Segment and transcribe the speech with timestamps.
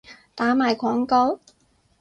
[0.33, 1.39] 打埋廣告？